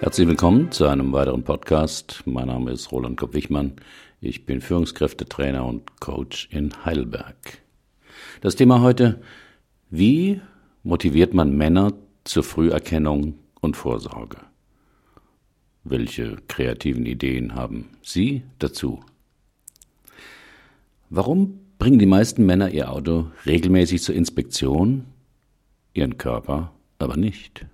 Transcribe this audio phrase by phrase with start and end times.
[0.00, 2.22] Herzlich willkommen zu einem weiteren Podcast.
[2.24, 3.74] Mein Name ist Roland Kopp-Wichmann.
[4.22, 7.58] Ich bin Führungskräftetrainer und Coach in Heidelberg.
[8.40, 9.20] Das Thema heute,
[9.90, 10.40] wie
[10.84, 11.92] motiviert man Männer
[12.24, 14.38] zur Früherkennung und Vorsorge?
[15.84, 19.04] Welche kreativen Ideen haben Sie dazu?
[21.10, 25.04] Warum bringen die meisten Männer ihr Auto regelmäßig zur Inspektion,
[25.92, 27.66] ihren Körper aber nicht?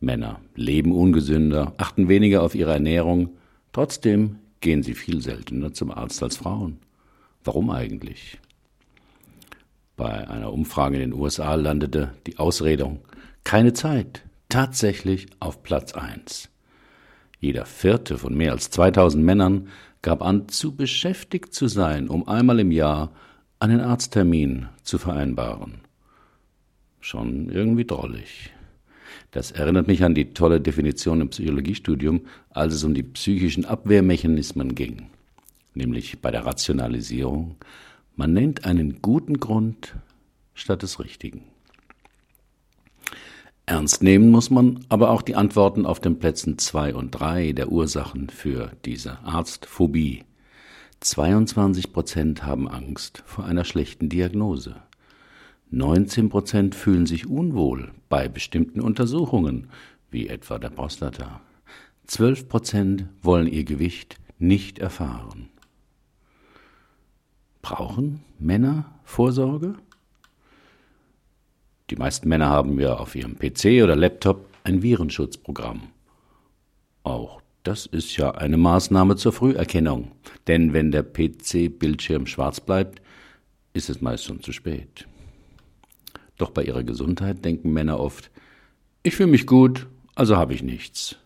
[0.00, 3.36] Männer leben ungesünder, achten weniger auf ihre Ernährung,
[3.72, 6.78] trotzdem gehen sie viel seltener zum Arzt als Frauen.
[7.44, 8.38] Warum eigentlich?
[9.96, 13.00] Bei einer Umfrage in den USA landete die Ausredung
[13.44, 16.48] keine Zeit tatsächlich auf Platz 1.
[17.38, 19.68] Jeder vierte von mehr als 2000 Männern
[20.02, 23.12] gab an, zu beschäftigt zu sein, um einmal im Jahr
[23.58, 25.80] einen Arzttermin zu vereinbaren.
[27.00, 28.50] Schon irgendwie drollig.
[29.30, 34.74] Das erinnert mich an die tolle Definition im Psychologiestudium, als es um die psychischen Abwehrmechanismen
[34.74, 35.10] ging,
[35.74, 37.56] nämlich bei der Rationalisierung.
[38.16, 39.94] Man nennt einen guten Grund
[40.54, 41.44] statt des richtigen.
[43.66, 47.70] Ernst nehmen muss man aber auch die Antworten auf den Plätzen zwei und drei der
[47.70, 50.24] Ursachen für diese Arztphobie.
[50.98, 54.74] 22 Prozent haben Angst vor einer schlechten Diagnose.
[55.72, 59.68] 19 Prozent fühlen sich unwohl bei bestimmten Untersuchungen,
[60.10, 61.40] wie etwa der Prostata.
[62.06, 65.48] 12 Prozent wollen ihr Gewicht nicht erfahren.
[67.62, 69.76] Brauchen Männer Vorsorge?
[71.90, 75.82] Die meisten Männer haben ja auf ihrem PC oder Laptop ein Virenschutzprogramm.
[77.04, 80.10] Auch das ist ja eine Maßnahme zur Früherkennung,
[80.48, 83.02] denn wenn der PC-Bildschirm schwarz bleibt,
[83.72, 85.06] ist es meist schon zu spät.
[86.40, 88.30] Doch bei ihrer Gesundheit denken Männer oft,
[89.02, 91.16] ich fühle mich gut, also habe ich nichts.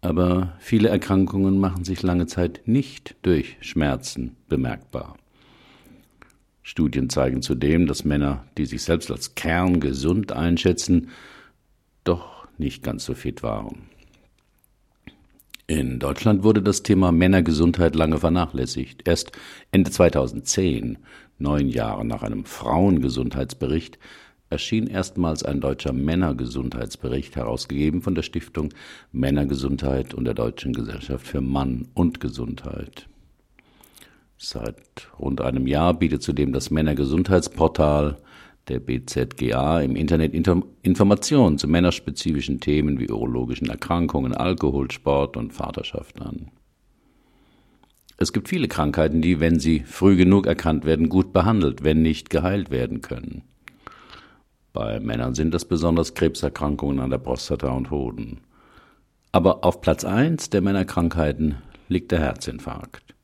[0.00, 5.18] Aber viele Erkrankungen machen sich lange Zeit nicht durch Schmerzen bemerkbar.
[6.62, 11.10] Studien zeigen zudem, dass Männer, die sich selbst als kerngesund einschätzen,
[12.04, 13.82] doch nicht ganz so fit waren.
[15.66, 19.06] In Deutschland wurde das Thema Männergesundheit lange vernachlässigt.
[19.06, 19.32] Erst
[19.72, 20.96] Ende 2010,
[21.38, 23.98] neun Jahre nach einem Frauengesundheitsbericht,
[24.50, 28.70] erschien erstmals ein deutscher Männergesundheitsbericht, herausgegeben von der Stiftung
[29.12, 33.08] Männergesundheit und der Deutschen Gesellschaft für Mann und Gesundheit.
[34.38, 38.16] Seit rund einem Jahr bietet zudem das Männergesundheitsportal
[38.68, 40.34] der BZGA im Internet
[40.82, 46.50] Informationen zu männerspezifischen Themen wie urologischen Erkrankungen, Alkohol, Sport und Vaterschaft an.
[48.20, 52.30] Es gibt viele Krankheiten, die, wenn sie früh genug erkannt werden, gut behandelt, wenn nicht
[52.30, 53.42] geheilt werden können.
[54.72, 58.40] Bei Männern sind das besonders Krebserkrankungen an der Prostata und Hoden.
[59.30, 61.56] Aber auf Platz eins der Männerkrankheiten
[61.88, 63.14] liegt der Herzinfarkt.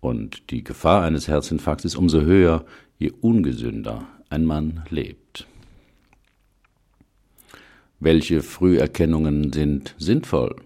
[0.00, 2.64] Und die Gefahr eines Herzinfarkts ist umso höher,
[2.98, 5.46] je ungesünder ein Mann lebt.
[8.00, 10.56] Welche Früherkennungen sind sinnvoll?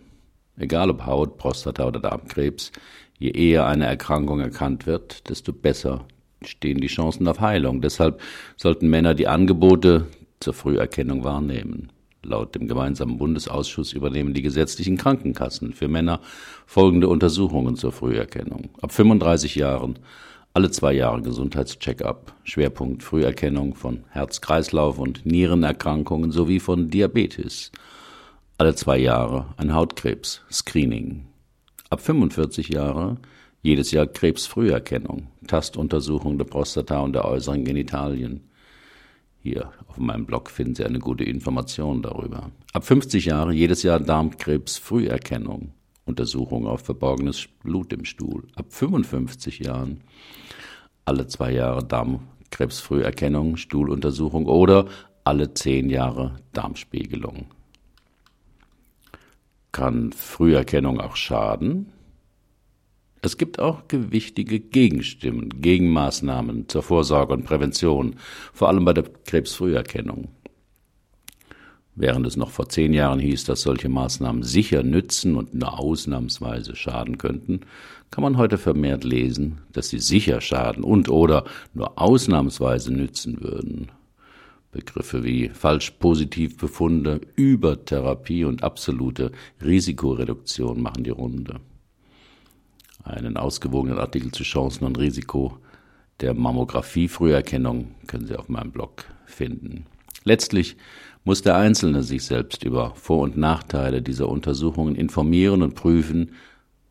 [0.57, 2.71] Egal ob Haut, Prostata oder Darmkrebs,
[3.19, 6.07] je eher eine Erkrankung erkannt wird, desto besser
[6.43, 7.81] stehen die Chancen auf Heilung.
[7.81, 8.21] Deshalb
[8.57, 10.07] sollten Männer die Angebote
[10.41, 11.91] zur Früherkennung wahrnehmen.
[12.23, 16.21] Laut dem gemeinsamen Bundesausschuss übernehmen die gesetzlichen Krankenkassen für Männer
[16.67, 18.71] folgende Untersuchungen zur Früherkennung.
[18.81, 19.99] Ab 35 Jahren
[20.55, 27.73] alle zwei Jahre Gesundheitscheck-up, Schwerpunkt Früherkennung von Herz-Kreislauf- und Nierenerkrankungen sowie von Diabetes.
[28.57, 31.25] Alle zwei Jahre ein Hautkrebs-Screening.
[31.91, 33.19] Ab 45 Jahre
[33.63, 38.43] jedes Jahr Krebsfrüherkennung, Tastuntersuchung der Prostata und der äußeren Genitalien.
[39.41, 42.51] Hier auf meinem Blog finden Sie eine gute Information darüber.
[42.73, 45.73] Ab 50 Jahre jedes Jahr Darmkrebsfrüherkennung,
[46.05, 48.45] Untersuchung auf verborgenes Blut im Stuhl.
[48.55, 50.01] Ab 55 Jahren
[51.05, 54.87] alle zwei Jahre Darmkrebsfrüherkennung, Stuhluntersuchung oder
[55.25, 57.47] alle zehn Jahre Darmspiegelung.
[59.75, 61.91] Kann Früherkennung auch schaden?
[63.23, 68.15] Es gibt auch gewichtige Gegenstimmen, Gegenmaßnahmen zur Vorsorge und Prävention,
[68.53, 70.29] vor allem bei der Krebsfrüherkennung.
[71.97, 76.77] Während es noch vor zehn Jahren hieß, dass solche Maßnahmen sicher nützen und nur ausnahmsweise
[76.77, 77.63] schaden könnten,
[78.13, 83.91] kann man heute vermehrt lesen, dass sie sicher schaden und oder nur ausnahmsweise nützen würden.
[84.75, 89.31] Begriffe wie Falschpositivbefunde, Übertherapie und absolute
[89.63, 91.61] Risikoreduktion machen die Runde.
[93.05, 95.59] Einen ausgewogenen Artikel zu Chancen und Risiko
[96.21, 99.87] der Mammographie-Früherkennung können Sie auf meinem Blog finden.
[100.25, 100.77] Letztlich
[101.23, 106.33] muss der Einzelne sich selbst über Vor- und Nachteile dieser Untersuchungen informieren und prüfen,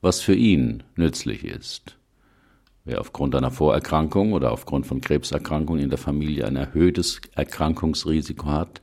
[0.01, 1.97] was für ihn nützlich ist.
[2.85, 8.81] Wer aufgrund einer Vorerkrankung oder aufgrund von Krebserkrankung in der Familie ein erhöhtes Erkrankungsrisiko hat,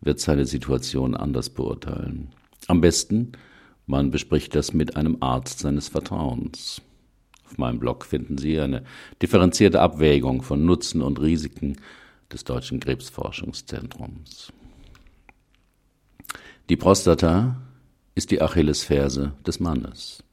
[0.00, 2.30] wird seine Situation anders beurteilen.
[2.66, 3.32] Am besten,
[3.86, 6.82] man bespricht das mit einem Arzt seines Vertrauens.
[7.44, 8.82] Auf meinem Blog finden Sie eine
[9.22, 11.76] differenzierte Abwägung von Nutzen und Risiken
[12.32, 14.52] des Deutschen Krebsforschungszentrums.
[16.68, 17.62] Die Prostata
[18.16, 20.24] ist die Achillesferse des Mannes.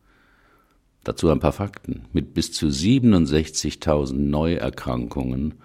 [1.04, 2.06] Dazu ein paar Fakten.
[2.14, 5.56] Mit bis zu 67.000 Neuerkrankungen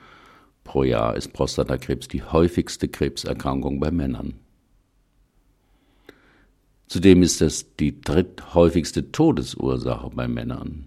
[0.65, 4.35] pro Jahr ist Prostatakrebs die häufigste Krebserkrankung bei Männern.
[6.89, 10.87] Zudem ist es die dritthäufigste Todesursache bei Männern.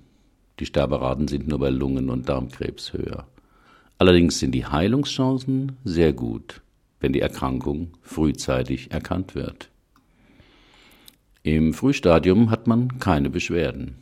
[0.60, 3.28] Die Sterberaten sind nur bei Lungen- und Darmkrebs höher.
[3.98, 6.62] Allerdings sind die Heilungschancen sehr gut,
[7.00, 9.70] wenn die Erkrankung frühzeitig erkannt wird.
[11.44, 13.96] Im Frühstadium hat man keine Beschwerden.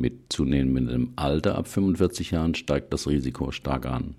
[0.00, 4.14] Mit zunehmendem Alter ab 45 Jahren steigt das Risiko stark an.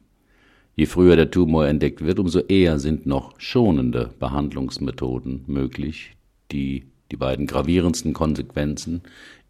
[0.75, 6.16] Je früher der Tumor entdeckt wird, umso eher sind noch schonende Behandlungsmethoden möglich,
[6.51, 9.01] die die beiden gravierendsten Konsequenzen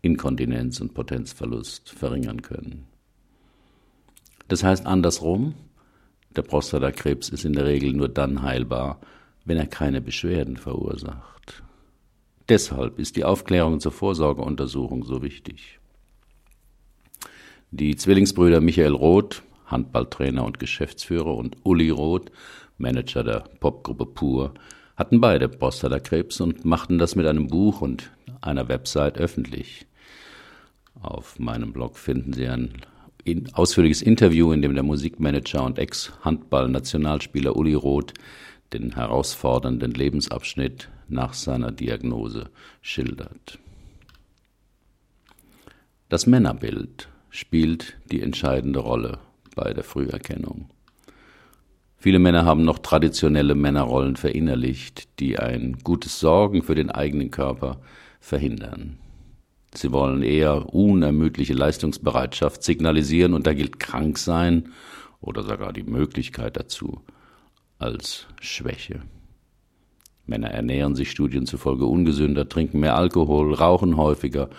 [0.01, 2.85] Inkontinenz und Potenzverlust verringern können.
[4.47, 5.53] Das heißt andersrum,
[6.33, 9.01] der Prostatakrebs ist in der Regel nur dann heilbar,
[9.43, 11.61] wenn er keine Beschwerden verursacht.
[12.47, 15.80] Deshalb ist die Aufklärung zur Vorsorgeuntersuchung so wichtig.
[17.73, 22.29] Die Zwillingsbrüder Michael Roth, Handballtrainer und Geschäftsführer, und Uli Roth,
[22.77, 24.53] Manager der Popgruppe Pur,
[24.97, 29.85] hatten beide Prostatakrebs und machten das mit einem Buch und einer Website öffentlich.
[31.01, 32.73] Auf meinem Blog finden Sie ein
[33.53, 38.13] ausführliches Interview, in dem der Musikmanager und Ex-Handball-Nationalspieler Uli Roth
[38.73, 42.49] den herausfordernden Lebensabschnitt nach seiner Diagnose
[42.81, 43.59] schildert.
[46.09, 49.17] Das Männerbild spielt die entscheidende Rolle
[49.55, 50.69] bei der Früherkennung.
[51.97, 57.79] Viele Männer haben noch traditionelle Männerrollen verinnerlicht, die ein gutes Sorgen für den eigenen Körper
[58.19, 58.97] verhindern.
[59.73, 64.73] Sie wollen eher unermüdliche Leistungsbereitschaft signalisieren und da gilt krank sein
[65.21, 67.01] oder sogar die Möglichkeit dazu
[67.79, 69.01] als Schwäche.
[70.25, 74.49] Männer ernähren sich Studien zufolge ungesünder, trinken mehr Alkohol, rauchen häufiger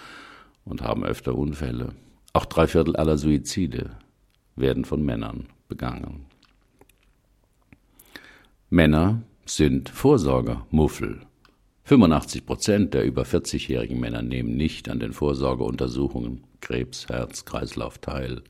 [0.65, 1.93] und haben öfter Unfälle.
[2.33, 3.91] Auch drei Viertel aller Suizide
[4.57, 6.27] werden von Männern begangen.
[8.71, 11.21] Männer sind Vorsorgermuffel.
[11.85, 18.43] 85 Prozent der über 40-jährigen Männer nehmen nicht an den Vorsorgeuntersuchungen Krebs, Herz, Kreislauf teil.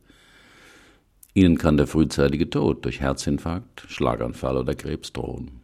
[1.35, 5.63] Ihnen kann der frühzeitige Tod durch Herzinfarkt, Schlaganfall oder Krebs drohen.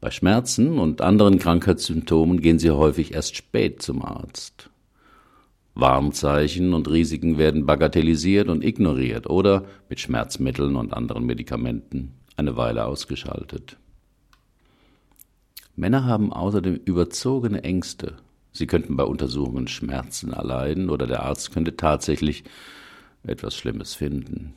[0.00, 4.68] Bei Schmerzen und anderen Krankheitssymptomen gehen sie häufig erst spät zum Arzt.
[5.74, 12.84] Warnzeichen und Risiken werden bagatellisiert und ignoriert oder mit Schmerzmitteln und anderen Medikamenten eine Weile
[12.86, 13.76] ausgeschaltet.
[15.76, 18.16] Männer haben außerdem überzogene Ängste.
[18.52, 22.44] Sie könnten bei Untersuchungen Schmerzen erleiden oder der Arzt könnte tatsächlich
[23.24, 24.54] etwas Schlimmes finden.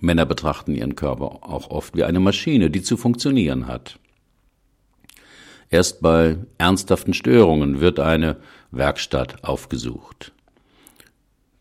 [0.00, 3.98] Männer betrachten ihren Körper auch oft wie eine Maschine, die zu funktionieren hat.
[5.70, 8.36] Erst bei ernsthaften Störungen wird eine
[8.76, 10.32] Werkstatt aufgesucht.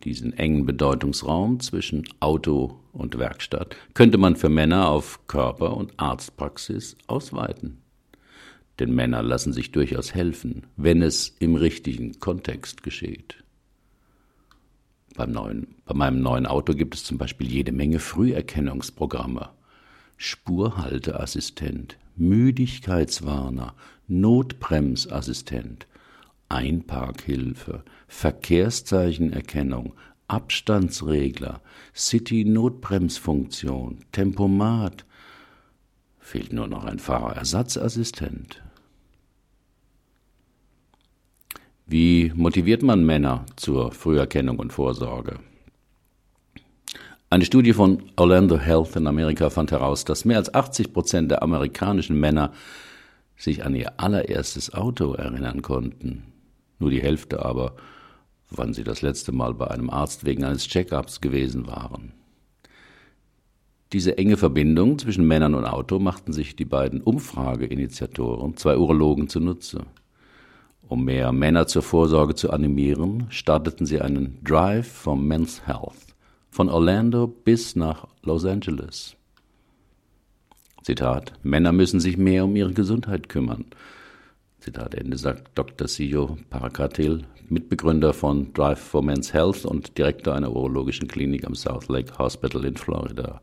[0.04, 6.98] Diesen engen Bedeutungsraum zwischen Auto und Werkstatt könnte man für Männer auf Körper- und Arztpraxis
[7.08, 7.78] ausweiten.
[8.80, 13.44] Denn Männer lassen sich durchaus helfen, wenn es im richtigen Kontext geschieht.
[15.16, 19.50] Beim neuen, bei meinem neuen Auto gibt es zum Beispiel jede Menge Früherkennungsprogramme.
[20.18, 23.76] Spurhalteassistent, Müdigkeitswarner,
[24.08, 25.88] Notbremsassistent,
[26.54, 29.94] Einparkhilfe, Verkehrszeichenerkennung,
[30.28, 31.62] Abstandsregler,
[31.96, 35.06] City-Notbremsfunktion, Tempomat.
[36.20, 38.62] Fehlt nur noch ein Fahrerersatzassistent.
[41.86, 45.40] Wie motiviert man Männer zur Früherkennung und Vorsorge?
[47.30, 51.44] Eine Studie von Orlando Health in Amerika fand heraus, dass mehr als 80 Prozent der
[51.44, 52.54] amerikanischen Männer
[53.36, 56.33] sich an ihr allererstes Auto erinnern konnten.
[56.84, 57.78] Nur die Hälfte aber,
[58.50, 62.12] wann sie das letzte Mal bei einem Arzt wegen eines Check-ups gewesen waren.
[63.94, 69.86] Diese enge Verbindung zwischen Männern und Auto machten sich die beiden Umfrageinitiatoren, zwei Urologen, zunutze.
[70.90, 76.14] Um mehr Männer zur Vorsorge zu animieren, starteten sie einen Drive for Men's Health
[76.52, 79.16] von Orlando bis nach Los Angeles.
[80.82, 83.68] Zitat, Männer müssen sich mehr um ihre Gesundheit kümmern.
[84.64, 85.90] Zitat Ende, sagt Dr.
[85.90, 91.90] Sijo Parakatil, Mitbegründer von Drive for Men's Health und Direktor einer urologischen Klinik am South
[91.90, 93.42] Lake Hospital in Florida.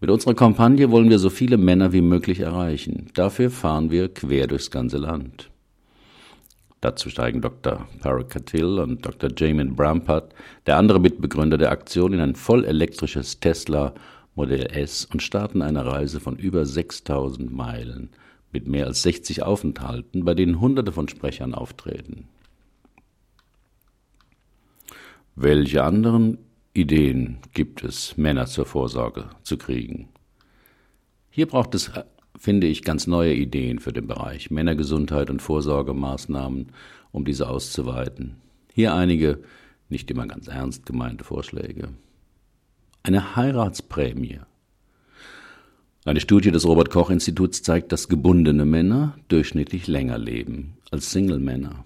[0.00, 3.10] Mit unserer Kampagne wollen wir so viele Männer wie möglich erreichen.
[3.12, 5.50] Dafür fahren wir quer durchs ganze Land.
[6.80, 7.86] Dazu steigen Dr.
[8.00, 9.28] Parakatil und Dr.
[9.36, 10.34] Jamin Brampart,
[10.66, 13.92] der andere Mitbegründer der Aktion, in ein vollelektrisches Tesla
[14.34, 18.08] Modell S und starten eine Reise von über 6000 Meilen
[18.54, 22.28] mit mehr als 60 Aufenthalten, bei denen Hunderte von Sprechern auftreten.
[25.34, 26.38] Welche anderen
[26.72, 30.08] Ideen gibt es, Männer zur Vorsorge zu kriegen?
[31.30, 31.90] Hier braucht es,
[32.38, 36.68] finde ich, ganz neue Ideen für den Bereich Männergesundheit und Vorsorgemaßnahmen,
[37.10, 38.36] um diese auszuweiten.
[38.72, 39.42] Hier einige
[39.88, 41.88] nicht immer ganz ernst gemeinte Vorschläge.
[43.02, 44.38] Eine Heiratsprämie.
[46.04, 51.84] Eine Studie des Robert Koch Instituts zeigt, dass gebundene Männer durchschnittlich länger leben als Single-Männer.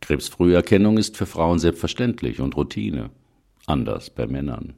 [0.00, 3.10] Krebsfrüherkennung ist für Frauen selbstverständlich und Routine,
[3.66, 4.74] anders bei Männern.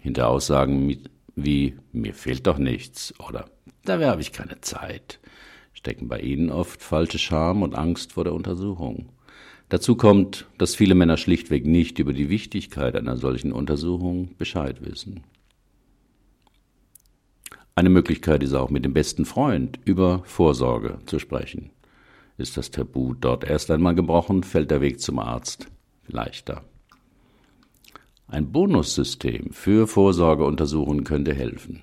[0.00, 0.98] Hinter Aussagen
[1.34, 3.46] wie mir fehlt doch nichts oder
[3.84, 5.18] da habe ich keine Zeit
[5.82, 9.08] stecken bei ihnen oft falsche Scham und Angst vor der Untersuchung.
[9.68, 15.24] Dazu kommt, dass viele Männer schlichtweg nicht über die Wichtigkeit einer solchen Untersuchung Bescheid wissen.
[17.74, 21.70] Eine Möglichkeit ist auch mit dem besten Freund über Vorsorge zu sprechen.
[22.36, 25.68] Ist das Tabu dort erst einmal gebrochen, fällt der Weg zum Arzt
[26.06, 26.64] leichter.
[28.26, 31.82] Ein Bonussystem für Vorsorgeuntersuchungen könnte helfen.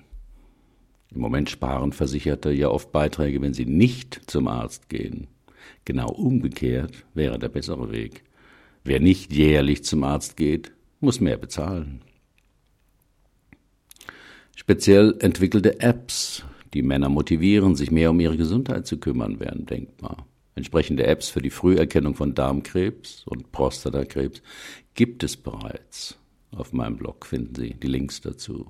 [1.12, 5.26] Im Moment sparen Versicherte ja oft Beiträge, wenn sie nicht zum Arzt gehen.
[5.84, 8.22] Genau umgekehrt wäre der bessere Weg.
[8.84, 12.02] Wer nicht jährlich zum Arzt geht, muss mehr bezahlen.
[14.60, 20.26] Speziell entwickelte Apps, die Männer motivieren, sich mehr um ihre Gesundheit zu kümmern, wären denkbar.
[20.54, 24.42] Entsprechende Apps für die Früherkennung von Darmkrebs und Prostatakrebs
[24.92, 26.18] gibt es bereits.
[26.54, 28.66] Auf meinem Blog finden Sie die Links dazu.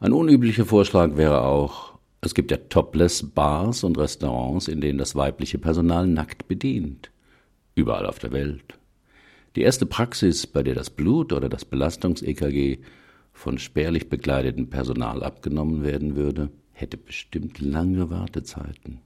[0.00, 5.58] Ein unüblicher Vorschlag wäre auch, es gibt ja Topless-Bars und Restaurants, in denen das weibliche
[5.58, 7.10] Personal nackt bedient.
[7.74, 8.78] Überall auf der Welt.
[9.54, 12.78] Die erste Praxis, bei der das Blut oder das Belastungs-EKG
[13.36, 19.00] von spärlich bekleidetem Personal abgenommen werden würde, hätte bestimmt lange Wartezeiten.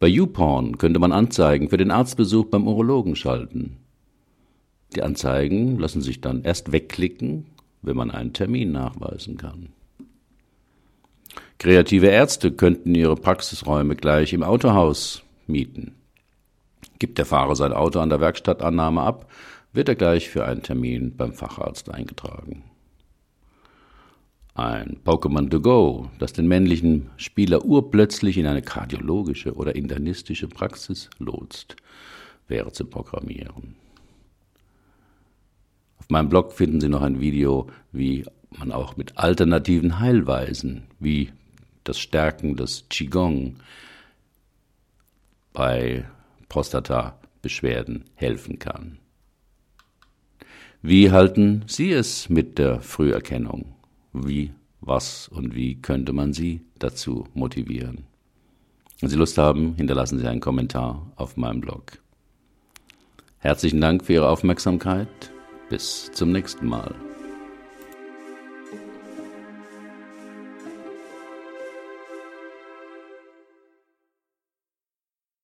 [0.00, 3.76] Bei YouPorn könnte man Anzeigen für den Arztbesuch beim Urologen schalten.
[4.94, 7.46] Die Anzeigen lassen sich dann erst wegklicken,
[7.82, 9.68] wenn man einen Termin nachweisen kann.
[11.58, 15.94] Kreative Ärzte könnten ihre Praxisräume gleich im Autohaus mieten.
[16.98, 19.30] Gibt der Fahrer sein Auto an der Werkstattannahme ab,
[19.78, 22.64] wird er gleich für einen Termin beim Facharzt eingetragen.
[24.54, 31.08] Ein Pokémon to go, das den männlichen Spieler urplötzlich in eine kardiologische oder internistische Praxis
[31.20, 31.76] lotst,
[32.48, 33.76] wäre zu programmieren.
[35.98, 41.30] Auf meinem Blog finden Sie noch ein Video, wie man auch mit alternativen Heilweisen, wie
[41.84, 43.60] das Stärken des Qigong
[45.52, 46.04] bei
[46.48, 48.98] Prostata-Beschwerden helfen kann.
[50.80, 53.74] Wie halten Sie es mit der Früherkennung?
[54.12, 58.04] Wie, was und wie könnte man Sie dazu motivieren?
[59.00, 61.98] Wenn Sie Lust haben, hinterlassen Sie einen Kommentar auf meinem Blog.
[63.38, 65.08] Herzlichen Dank für Ihre Aufmerksamkeit.
[65.68, 66.94] Bis zum nächsten Mal.